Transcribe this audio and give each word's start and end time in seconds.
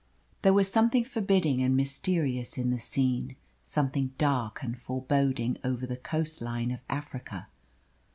There 0.41 0.51
was 0.51 0.67
something 0.67 1.03
forbidding 1.03 1.61
and 1.61 1.77
mysterious 1.77 2.57
in 2.57 2.71
the 2.71 2.79
scene, 2.79 3.35
something 3.61 4.13
dark 4.17 4.63
and 4.63 4.75
foreboding 4.75 5.59
over 5.63 5.85
the 5.85 5.95
coast 5.95 6.41
line 6.41 6.71
of 6.71 6.79
Africa. 6.89 7.47